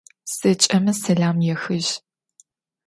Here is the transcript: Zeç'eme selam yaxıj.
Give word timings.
Zeç'eme 0.37 0.93
selam 1.03 1.37
yaxıj. 1.47 1.87